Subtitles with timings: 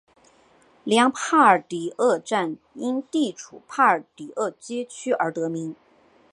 [0.83, 5.75] 里昂帕尔迪厄站因地处帕尔迪厄街区而得名。